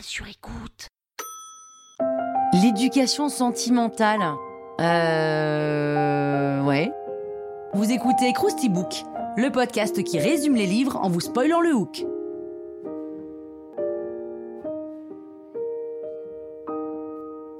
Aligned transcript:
Sur 0.00 0.26
écoute. 0.26 0.88
L'éducation 2.54 3.28
sentimentale. 3.28 4.20
Euh... 4.80 6.62
Ouais. 6.62 6.90
Vous 7.74 7.90
écoutez 7.90 8.32
Krusty 8.32 8.68
Book, 8.68 9.04
le 9.36 9.50
podcast 9.50 10.02
qui 10.02 10.18
résume 10.18 10.54
les 10.54 10.66
livres 10.66 10.96
en 10.96 11.08
vous 11.08 11.20
spoilant 11.20 11.60
le 11.60 11.74
hook. 11.74 12.06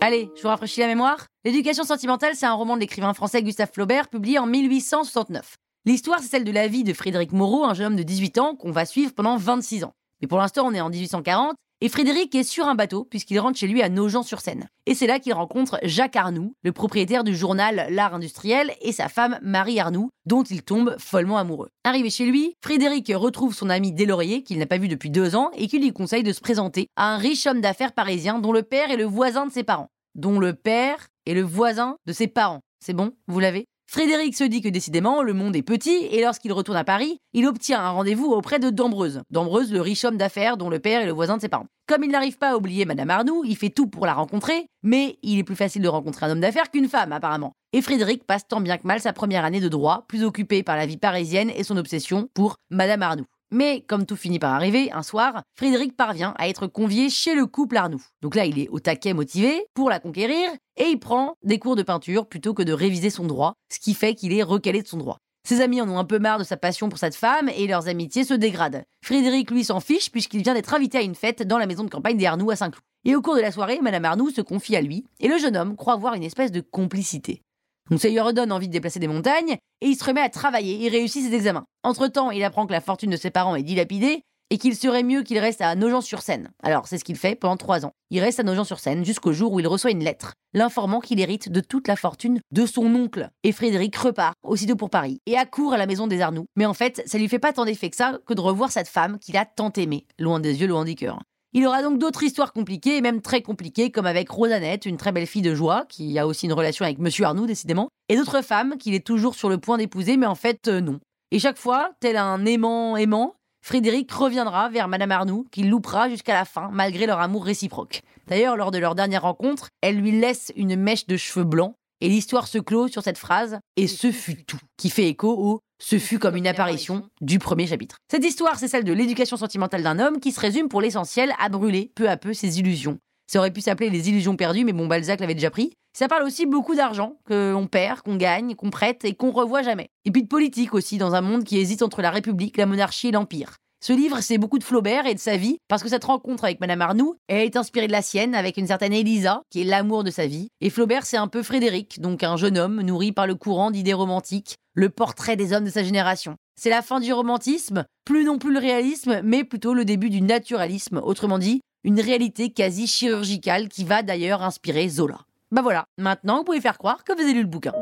Allez, 0.00 0.30
je 0.36 0.42
vous 0.42 0.48
rafraîchis 0.48 0.80
la 0.80 0.86
mémoire. 0.86 1.26
L'éducation 1.44 1.84
sentimentale, 1.84 2.34
c'est 2.34 2.46
un 2.46 2.54
roman 2.54 2.76
de 2.76 2.80
l'écrivain 2.80 3.12
français 3.12 3.42
Gustave 3.42 3.70
Flaubert, 3.72 4.08
publié 4.08 4.38
en 4.38 4.46
1869. 4.46 5.56
L'histoire, 5.84 6.20
c'est 6.20 6.28
celle 6.28 6.44
de 6.44 6.52
la 6.52 6.68
vie 6.68 6.84
de 6.84 6.92
Frédéric 6.92 7.32
Moreau, 7.32 7.64
un 7.64 7.74
jeune 7.74 7.88
homme 7.88 7.96
de 7.96 8.02
18 8.02 8.38
ans 8.38 8.54
qu'on 8.54 8.70
va 8.70 8.86
suivre 8.86 9.12
pendant 9.14 9.36
26 9.36 9.84
ans. 9.84 9.92
Mais 10.20 10.28
pour 10.28 10.38
l'instant, 10.38 10.66
on 10.66 10.74
est 10.74 10.80
en 10.80 10.90
1840 10.90 11.56
et 11.80 11.88
Frédéric 11.88 12.34
est 12.34 12.42
sur 12.42 12.66
un 12.66 12.74
bateau 12.74 13.04
puisqu'il 13.04 13.38
rentre 13.40 13.58
chez 13.58 13.66
lui 13.66 13.82
à 13.82 13.88
Nogent-sur-Seine. 13.88 14.68
Et 14.86 14.94
c'est 14.94 15.06
là 15.06 15.18
qu'il 15.18 15.32
rencontre 15.32 15.78
Jacques 15.82 16.16
Arnoux, 16.16 16.54
le 16.62 16.72
propriétaire 16.72 17.24
du 17.24 17.34
journal 17.34 17.86
L'Art 17.90 18.14
industriel, 18.14 18.72
et 18.82 18.92
sa 18.92 19.08
femme 19.08 19.38
Marie 19.42 19.80
Arnoux, 19.80 20.10
dont 20.26 20.42
il 20.42 20.62
tombe 20.62 20.96
follement 20.98 21.38
amoureux. 21.38 21.68
Arrivé 21.84 22.10
chez 22.10 22.26
lui, 22.26 22.54
Frédéric 22.62 23.12
retrouve 23.14 23.54
son 23.54 23.70
ami 23.70 23.92
Deslauriers, 23.92 24.42
qu'il 24.42 24.58
n'a 24.58 24.66
pas 24.66 24.78
vu 24.78 24.88
depuis 24.88 25.10
deux 25.10 25.36
ans, 25.36 25.50
et 25.56 25.68
qui 25.68 25.78
lui 25.78 25.92
conseille 25.92 26.22
de 26.22 26.32
se 26.32 26.40
présenter 26.40 26.88
à 26.96 27.14
un 27.14 27.16
riche 27.16 27.46
homme 27.46 27.60
d'affaires 27.60 27.92
parisien 27.92 28.38
dont 28.38 28.52
le 28.52 28.62
père 28.62 28.90
est 28.90 28.96
le 28.96 29.04
voisin 29.04 29.46
de 29.46 29.52
ses 29.52 29.64
parents. 29.64 29.88
Dont 30.14 30.38
le 30.38 30.54
père 30.54 31.08
est 31.26 31.34
le 31.34 31.42
voisin 31.42 31.96
de 32.06 32.12
ses 32.12 32.26
parents. 32.26 32.60
C'est 32.84 32.94
bon? 32.94 33.12
Vous 33.28 33.40
l'avez? 33.40 33.66
Frédéric 33.92 34.36
se 34.36 34.44
dit 34.44 34.60
que 34.60 34.68
décidément, 34.68 35.20
le 35.20 35.32
monde 35.32 35.56
est 35.56 35.64
petit 35.64 36.06
et 36.12 36.22
lorsqu'il 36.22 36.52
retourne 36.52 36.76
à 36.76 36.84
Paris, 36.84 37.18
il 37.32 37.44
obtient 37.44 37.80
un 37.80 37.90
rendez-vous 37.90 38.30
auprès 38.30 38.60
de 38.60 38.70
Dambreuse. 38.70 39.22
Dambreuse, 39.30 39.72
le 39.72 39.80
riche 39.80 40.04
homme 40.04 40.16
d'affaires 40.16 40.56
dont 40.56 40.70
le 40.70 40.78
père 40.78 41.02
est 41.02 41.06
le 41.06 41.12
voisin 41.12 41.38
de 41.38 41.40
ses 41.40 41.48
parents. 41.48 41.66
Comme 41.88 42.04
il 42.04 42.10
n'arrive 42.12 42.38
pas 42.38 42.50
à 42.50 42.56
oublier 42.56 42.84
Madame 42.84 43.10
Arnoux, 43.10 43.42
il 43.44 43.56
fait 43.56 43.70
tout 43.70 43.88
pour 43.88 44.06
la 44.06 44.14
rencontrer, 44.14 44.66
mais 44.84 45.18
il 45.24 45.40
est 45.40 45.42
plus 45.42 45.56
facile 45.56 45.82
de 45.82 45.88
rencontrer 45.88 46.26
un 46.26 46.30
homme 46.30 46.40
d'affaires 46.40 46.70
qu'une 46.70 46.88
femme 46.88 47.10
apparemment. 47.10 47.50
Et 47.72 47.82
Frédéric 47.82 48.22
passe 48.28 48.46
tant 48.46 48.60
bien 48.60 48.78
que 48.78 48.86
mal 48.86 49.00
sa 49.00 49.12
première 49.12 49.44
année 49.44 49.58
de 49.58 49.68
droit, 49.68 50.04
plus 50.06 50.22
occupé 50.22 50.62
par 50.62 50.76
la 50.76 50.86
vie 50.86 50.96
parisienne 50.96 51.50
et 51.50 51.64
son 51.64 51.76
obsession 51.76 52.28
pour 52.32 52.54
Madame 52.70 53.02
Arnoux. 53.02 53.26
Mais 53.52 53.82
comme 53.88 54.06
tout 54.06 54.16
finit 54.16 54.38
par 54.38 54.54
arriver, 54.54 54.92
un 54.92 55.02
soir, 55.02 55.42
Frédéric 55.56 55.96
parvient 55.96 56.34
à 56.38 56.48
être 56.48 56.68
convié 56.68 57.10
chez 57.10 57.34
le 57.34 57.46
couple 57.46 57.76
Arnoux. 57.76 58.04
Donc 58.22 58.36
là, 58.36 58.44
il 58.44 58.58
est 58.58 58.68
au 58.68 58.78
taquet 58.78 59.12
motivé 59.12 59.66
pour 59.74 59.90
la 59.90 59.98
conquérir 59.98 60.50
et 60.76 60.84
il 60.84 60.98
prend 60.98 61.34
des 61.42 61.58
cours 61.58 61.74
de 61.74 61.82
peinture 61.82 62.26
plutôt 62.26 62.54
que 62.54 62.62
de 62.62 62.72
réviser 62.72 63.10
son 63.10 63.26
droit, 63.26 63.54
ce 63.72 63.80
qui 63.80 63.94
fait 63.94 64.14
qu'il 64.14 64.32
est 64.32 64.44
recalé 64.44 64.82
de 64.82 64.86
son 64.88 64.98
droit. 64.98 65.18
Ses 65.48 65.62
amis 65.62 65.80
en 65.80 65.88
ont 65.88 65.98
un 65.98 66.04
peu 66.04 66.18
marre 66.18 66.38
de 66.38 66.44
sa 66.44 66.56
passion 66.56 66.88
pour 66.88 66.98
cette 66.98 67.16
femme 67.16 67.48
et 67.48 67.66
leurs 67.66 67.88
amitiés 67.88 68.24
se 68.24 68.34
dégradent. 68.34 68.84
Frédéric, 69.02 69.50
lui, 69.50 69.64
s'en 69.64 69.80
fiche 69.80 70.12
puisqu'il 70.12 70.42
vient 70.42 70.54
d'être 70.54 70.74
invité 70.74 70.98
à 70.98 71.02
une 71.02 71.14
fête 71.14 71.42
dans 71.42 71.58
la 71.58 71.66
maison 71.66 71.82
de 71.82 71.90
campagne 71.90 72.18
des 72.18 72.26
Arnoux 72.26 72.50
à 72.50 72.56
Saint-Cloud. 72.56 72.84
Et 73.04 73.16
au 73.16 73.22
cours 73.22 73.34
de 73.34 73.40
la 73.40 73.50
soirée, 73.50 73.80
Madame 73.80 74.04
Arnoux 74.04 74.30
se 74.30 74.42
confie 74.42 74.76
à 74.76 74.82
lui 74.82 75.04
et 75.18 75.28
le 75.28 75.38
jeune 75.38 75.56
homme 75.56 75.76
croit 75.76 75.96
voir 75.96 76.14
une 76.14 76.22
espèce 76.22 76.52
de 76.52 76.60
complicité. 76.60 77.42
Donc 77.90 78.00
ça 78.00 78.08
lui 78.08 78.20
redonne 78.20 78.52
envie 78.52 78.68
de 78.68 78.72
déplacer 78.72 79.00
des 79.00 79.08
montagnes 79.08 79.56
et 79.80 79.86
il 79.86 79.96
se 79.96 80.04
remet 80.04 80.20
à 80.20 80.28
travailler 80.28 80.84
et 80.84 80.88
réussit 80.88 81.24
ses 81.26 81.34
examens. 81.34 81.64
Entre-temps, 81.82 82.30
il 82.30 82.44
apprend 82.44 82.66
que 82.66 82.72
la 82.72 82.80
fortune 82.80 83.10
de 83.10 83.16
ses 83.16 83.30
parents 83.30 83.56
est 83.56 83.62
dilapidée 83.62 84.22
et 84.50 84.58
qu'il 84.58 84.74
serait 84.74 85.04
mieux 85.04 85.22
qu'il 85.22 85.38
reste 85.38 85.60
à 85.60 85.74
Nogent-sur-Seine. 85.76 86.50
Alors, 86.62 86.88
c'est 86.88 86.98
ce 86.98 87.04
qu'il 87.04 87.16
fait 87.16 87.36
pendant 87.36 87.56
trois 87.56 87.86
ans. 87.86 87.92
Il 88.10 88.20
reste 88.20 88.40
à 88.40 88.42
Nogent-sur-Seine 88.42 89.04
jusqu'au 89.04 89.32
jour 89.32 89.52
où 89.52 89.60
il 89.60 89.68
reçoit 89.68 89.92
une 89.92 90.02
lettre, 90.02 90.34
l'informant 90.52 91.00
qu'il 91.00 91.20
hérite 91.20 91.50
de 91.50 91.60
toute 91.60 91.86
la 91.86 91.94
fortune 91.96 92.40
de 92.50 92.66
son 92.66 92.92
oncle. 92.94 93.30
Et 93.44 93.52
Frédéric 93.52 93.94
repart 93.96 94.34
aussitôt 94.42 94.74
pour 94.74 94.90
Paris 94.90 95.20
et 95.26 95.36
accourt 95.36 95.72
à 95.72 95.78
la 95.78 95.86
maison 95.86 96.08
des 96.08 96.20
Arnoux. 96.20 96.46
Mais 96.56 96.66
en 96.66 96.74
fait, 96.74 97.02
ça 97.06 97.18
lui 97.18 97.28
fait 97.28 97.38
pas 97.38 97.52
tant 97.52 97.64
d'effet 97.64 97.90
que 97.90 97.96
ça 97.96 98.18
que 98.26 98.34
de 98.34 98.40
revoir 98.40 98.72
cette 98.72 98.88
femme 98.88 99.18
qu'il 99.20 99.36
a 99.36 99.44
tant 99.44 99.72
aimée, 99.72 100.06
loin 100.18 100.40
des 100.40 100.60
yeux, 100.60 100.66
loin 100.66 100.84
du 100.84 100.96
cœur. 100.96 101.20
Il 101.52 101.66
aura 101.66 101.82
donc 101.82 101.98
d'autres 101.98 102.22
histoires 102.22 102.52
compliquées, 102.52 102.96
et 102.96 103.00
même 103.00 103.20
très 103.20 103.42
compliquées, 103.42 103.90
comme 103.90 104.06
avec 104.06 104.30
Rosanette, 104.30 104.86
une 104.86 104.96
très 104.96 105.10
belle 105.10 105.26
fille 105.26 105.42
de 105.42 105.54
joie, 105.54 105.84
qui 105.88 106.16
a 106.18 106.26
aussi 106.26 106.46
une 106.46 106.52
relation 106.52 106.84
avec 106.84 106.98
Monsieur 106.98 107.24
Arnoux, 107.24 107.46
décidément, 107.46 107.88
et 108.08 108.16
d'autres 108.16 108.42
femmes 108.42 108.76
qu'il 108.78 108.94
est 108.94 109.04
toujours 109.04 109.34
sur 109.34 109.48
le 109.48 109.58
point 109.58 109.76
d'épouser, 109.76 110.16
mais 110.16 110.26
en 110.26 110.36
fait, 110.36 110.68
euh, 110.68 110.80
non. 110.80 111.00
Et 111.32 111.40
chaque 111.40 111.58
fois, 111.58 111.90
tel 111.98 112.16
un 112.16 112.44
aimant 112.44 112.96
aimant, 112.96 113.34
Frédéric 113.62 114.10
reviendra 114.12 114.68
vers 114.68 114.86
Madame 114.86 115.10
Arnoux, 115.10 115.44
qu'il 115.50 115.68
loupera 115.68 116.08
jusqu'à 116.08 116.34
la 116.34 116.44
fin, 116.44 116.70
malgré 116.72 117.06
leur 117.06 117.18
amour 117.18 117.44
réciproque. 117.44 118.02
D'ailleurs, 118.28 118.56
lors 118.56 118.70
de 118.70 118.78
leur 118.78 118.94
dernière 118.94 119.22
rencontre, 119.22 119.68
elle 119.80 119.96
lui 119.96 120.12
laisse 120.12 120.52
une 120.54 120.76
mèche 120.76 121.08
de 121.08 121.16
cheveux 121.16 121.44
blancs, 121.44 121.74
et 122.00 122.08
l'histoire 122.08 122.46
se 122.46 122.58
clôt 122.58 122.86
sur 122.86 123.02
cette 123.02 123.18
phrase 123.18 123.58
Et 123.76 123.88
ce 123.88 124.12
fut 124.12 124.44
tout, 124.44 124.60
qui 124.76 124.88
fait 124.88 125.08
écho 125.08 125.30
au 125.36 125.60
Ce 125.82 125.98
fut 125.98 126.18
comme 126.18 126.36
une 126.36 126.46
apparition 126.46 127.08
du 127.22 127.38
premier 127.38 127.66
chapitre. 127.66 127.96
Cette 128.10 128.24
histoire, 128.24 128.58
c'est 128.58 128.68
celle 128.68 128.84
de 128.84 128.92
l'éducation 128.92 129.38
sentimentale 129.38 129.82
d'un 129.82 129.98
homme 129.98 130.20
qui 130.20 130.30
se 130.30 130.38
résume 130.38 130.68
pour 130.68 130.82
l'essentiel 130.82 131.32
à 131.40 131.48
brûler 131.48 131.90
peu 131.94 132.10
à 132.10 132.18
peu 132.18 132.34
ses 132.34 132.60
illusions. 132.60 132.98
Ça 133.26 133.38
aurait 133.38 133.50
pu 133.50 133.62
s'appeler 133.62 133.88
les 133.88 134.10
illusions 134.10 134.36
perdues, 134.36 134.64
mais 134.64 134.74
bon, 134.74 134.86
Balzac 134.86 135.20
l'avait 135.20 135.34
déjà 135.34 135.50
pris. 135.50 135.72
Ça 135.96 136.06
parle 136.06 136.24
aussi 136.24 136.44
beaucoup 136.44 136.74
d'argent, 136.74 137.16
qu'on 137.26 137.66
perd, 137.66 138.02
qu'on 138.02 138.16
gagne, 138.16 138.54
qu'on 138.56 138.68
prête 138.68 139.06
et 139.06 139.14
qu'on 139.14 139.30
revoit 139.30 139.62
jamais. 139.62 139.88
Et 140.04 140.10
puis 140.10 140.22
de 140.22 140.28
politique 140.28 140.74
aussi, 140.74 140.98
dans 140.98 141.14
un 141.14 141.22
monde 141.22 141.44
qui 141.44 141.58
hésite 141.58 141.82
entre 141.82 142.02
la 142.02 142.10
République, 142.10 142.58
la 142.58 142.66
monarchie 142.66 143.08
et 143.08 143.12
l'Empire. 143.12 143.56
Ce 143.82 143.94
livre, 143.94 144.20
c'est 144.20 144.36
beaucoup 144.36 144.58
de 144.58 144.64
Flaubert 144.64 145.06
et 145.06 145.14
de 145.14 145.18
sa 145.18 145.38
vie, 145.38 145.56
parce 145.66 145.82
que 145.82 145.88
cette 145.88 146.04
rencontre 146.04 146.44
avec 146.44 146.60
Madame 146.60 146.82
Arnoux, 146.82 147.16
elle 147.28 147.46
est 147.46 147.56
inspirée 147.56 147.86
de 147.86 147.92
la 147.92 148.02
sienne, 148.02 148.34
avec 148.34 148.58
une 148.58 148.66
certaine 148.66 148.92
Elisa, 148.92 149.40
qui 149.48 149.62
est 149.62 149.64
l'amour 149.64 150.04
de 150.04 150.10
sa 150.10 150.26
vie. 150.26 150.48
Et 150.60 150.68
Flaubert, 150.68 151.06
c'est 151.06 151.16
un 151.16 151.28
peu 151.28 151.42
Frédéric, 151.42 151.98
donc 151.98 152.22
un 152.22 152.36
jeune 152.36 152.58
homme 152.58 152.82
nourri 152.82 153.12
par 153.12 153.26
le 153.26 153.36
courant 153.36 153.70
d'idées 153.70 153.94
romantiques, 153.94 154.56
le 154.74 154.90
portrait 154.90 155.36
des 155.36 155.54
hommes 155.54 155.64
de 155.64 155.70
sa 155.70 155.82
génération. 155.82 156.36
C'est 156.60 156.68
la 156.68 156.82
fin 156.82 157.00
du 157.00 157.10
romantisme, 157.14 157.86
plus 158.04 158.24
non 158.24 158.36
plus 158.36 158.52
le 158.52 158.58
réalisme, 158.58 159.22
mais 159.24 159.44
plutôt 159.44 159.72
le 159.72 159.86
début 159.86 160.10
du 160.10 160.20
naturalisme, 160.20 161.00
autrement 161.02 161.38
dit, 161.38 161.62
une 161.82 162.00
réalité 162.00 162.50
quasi 162.50 162.86
chirurgicale 162.86 163.70
qui 163.70 163.84
va 163.84 164.02
d'ailleurs 164.02 164.42
inspirer 164.42 164.90
Zola. 164.90 165.20
Bah 165.52 165.62
voilà, 165.62 165.86
maintenant 165.96 166.38
vous 166.38 166.44
pouvez 166.44 166.60
faire 166.60 166.76
croire 166.76 167.02
que 167.02 167.14
vous 167.14 167.22
avez 167.22 167.32
lu 167.32 167.40
le 167.40 167.48
bouquin. 167.48 167.72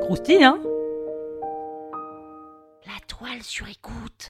Croustille, 0.00 0.44
hein? 0.44 0.58
Sur 3.44 3.68
écoute. 3.68 4.28